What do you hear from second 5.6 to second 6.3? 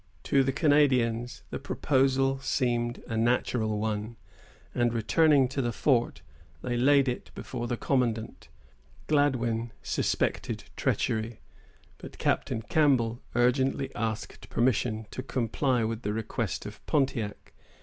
the fort,